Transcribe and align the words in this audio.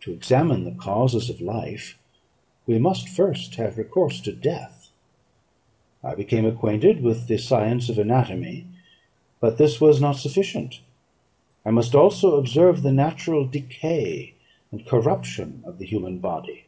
To 0.00 0.14
examine 0.14 0.64
the 0.64 0.70
causes 0.70 1.28
of 1.28 1.42
life, 1.42 1.98
we 2.66 2.78
must 2.78 3.06
first 3.06 3.56
have 3.56 3.76
recourse 3.76 4.18
to 4.22 4.32
death. 4.32 4.88
I 6.02 6.14
became 6.14 6.46
acquainted 6.46 7.02
with 7.02 7.26
the 7.26 7.36
science 7.36 7.90
of 7.90 7.98
anatomy: 7.98 8.64
but 9.40 9.58
this 9.58 9.78
was 9.78 10.00
not 10.00 10.16
sufficient; 10.16 10.80
I 11.66 11.70
must 11.70 11.94
also 11.94 12.36
observe 12.38 12.80
the 12.80 12.92
natural 12.92 13.44
decay 13.46 14.32
and 14.72 14.86
corruption 14.86 15.62
of 15.66 15.76
the 15.76 15.84
human 15.84 16.18
body. 16.18 16.64